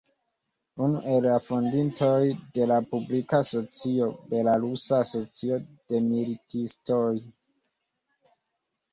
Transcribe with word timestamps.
Unu 0.83 0.99
el 1.15 1.25
la 1.31 1.33
fondintoj 1.47 2.21
de 2.57 2.65
la 2.71 2.77
publika 2.93 3.41
asocio 3.45 4.07
"Belarusa 4.31 4.97
Asocio 5.05 5.59
de 5.93 6.01
Militistoj. 6.07 7.13